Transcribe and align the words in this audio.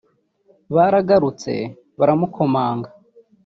baragarutse 0.75 1.53
baramukomanga 1.99 2.89